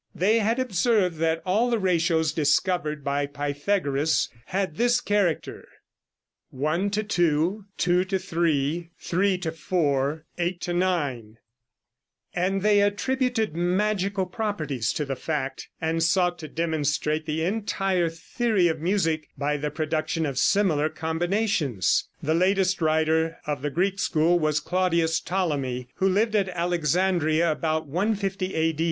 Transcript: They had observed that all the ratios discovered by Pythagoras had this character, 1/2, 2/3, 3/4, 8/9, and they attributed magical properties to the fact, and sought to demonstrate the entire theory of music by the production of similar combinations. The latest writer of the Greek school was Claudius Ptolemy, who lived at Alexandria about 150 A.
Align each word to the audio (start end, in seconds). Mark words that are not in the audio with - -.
They 0.15 0.39
had 0.39 0.57
observed 0.57 1.17
that 1.17 1.43
all 1.45 1.69
the 1.69 1.77
ratios 1.77 2.31
discovered 2.33 3.03
by 3.03 3.27
Pythagoras 3.27 4.29
had 4.47 4.77
this 4.77 4.99
character, 4.99 5.67
1/2, 6.51 7.65
2/3, 7.77 8.89
3/4, 8.99 10.23
8/9, 10.39 11.35
and 12.33 12.61
they 12.63 12.81
attributed 12.81 13.55
magical 13.55 14.25
properties 14.25 14.91
to 14.93 15.05
the 15.05 15.15
fact, 15.15 15.69
and 15.79 16.01
sought 16.01 16.39
to 16.39 16.47
demonstrate 16.47 17.27
the 17.27 17.43
entire 17.43 18.09
theory 18.09 18.67
of 18.67 18.79
music 18.81 19.27
by 19.37 19.55
the 19.55 19.69
production 19.69 20.25
of 20.25 20.39
similar 20.39 20.89
combinations. 20.89 22.07
The 22.23 22.33
latest 22.33 22.81
writer 22.81 23.37
of 23.45 23.61
the 23.61 23.69
Greek 23.69 23.99
school 23.99 24.39
was 24.39 24.59
Claudius 24.59 25.19
Ptolemy, 25.19 25.89
who 25.97 26.07
lived 26.09 26.35
at 26.35 26.49
Alexandria 26.49 27.51
about 27.51 27.85
150 27.85 28.55
A. 28.55 28.75